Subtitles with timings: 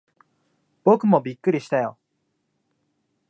[0.83, 1.95] 僕もびっくりしたよ。